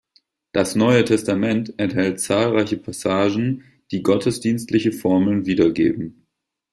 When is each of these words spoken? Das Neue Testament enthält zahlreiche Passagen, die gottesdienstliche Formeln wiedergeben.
Das 0.51 0.73
Neue 0.75 1.05
Testament 1.05 1.75
enthält 1.77 2.19
zahlreiche 2.19 2.77
Passagen, 2.77 3.65
die 3.91 4.01
gottesdienstliche 4.01 4.91
Formeln 4.91 5.45
wiedergeben. 5.45 6.25